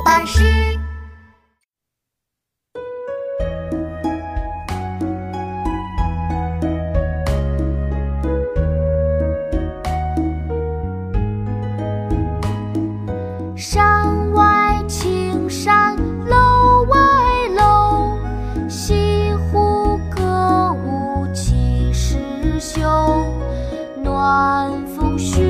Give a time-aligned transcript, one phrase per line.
[0.00, 0.42] 作巴士。
[13.54, 15.94] 山外青山
[16.24, 16.96] 楼外
[17.54, 18.18] 楼，
[18.70, 22.80] 西湖歌舞几时休？
[24.02, 25.49] 暖风熏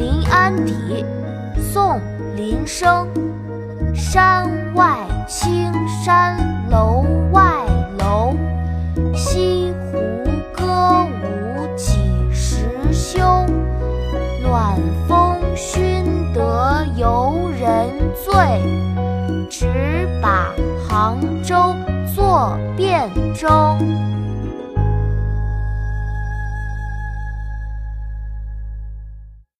[0.00, 1.04] 临安邸，
[1.60, 1.96] 宋·
[2.34, 3.06] 林升。
[3.94, 4.96] 山外
[5.28, 5.70] 青
[6.02, 6.38] 山
[6.70, 7.42] 楼外
[7.98, 8.34] 楼，
[9.14, 9.98] 西湖
[10.56, 11.98] 歌舞几
[12.32, 13.20] 时休？
[14.42, 14.74] 暖
[15.06, 17.90] 风熏得游人
[18.24, 18.32] 醉，
[19.50, 20.50] 只把
[20.88, 21.74] 杭州
[22.14, 23.76] 作汴州。